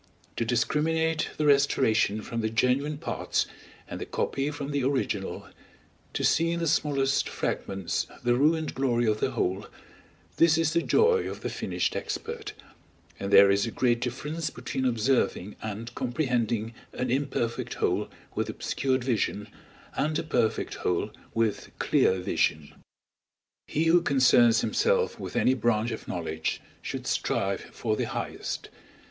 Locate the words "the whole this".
9.19-10.57